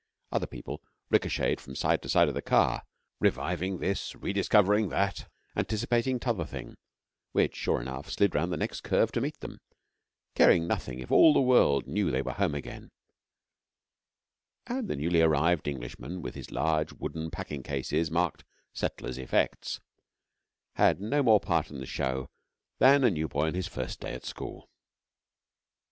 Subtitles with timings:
[0.31, 0.81] Other people
[1.11, 2.81] ricochetted from side to side of the car,
[3.19, 6.75] reviving this, rediscovering that, anticipating t'other thing,
[7.33, 9.59] which, sure enough, slid round the next curve to meet them,
[10.33, 12.89] caring nothing if all the world knew they were home again;
[14.65, 18.43] and the newly arrived Englishman with his large wooden packing cases marked
[18.73, 19.81] 'Settlers' Effects'
[20.77, 22.27] had no more part in the show
[22.79, 24.67] than a new boy his first day at school.